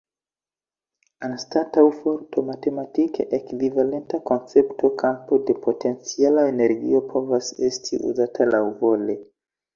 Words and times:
Anstataŭ 1.25 1.83
forto, 1.97 2.43
matematike 2.47 3.25
ekvivalenta 3.39 4.21
koncepto, 4.31 4.91
kampo 5.03 5.41
de 5.51 5.57
potenciala 5.67 6.49
energio, 6.55 7.05
povas 7.15 7.53
esti 7.71 8.03
uzata 8.11 8.51
laŭvole. 8.51 9.21